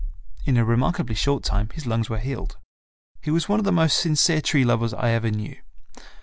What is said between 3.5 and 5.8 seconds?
of the most sincere tree lovers I ever knew.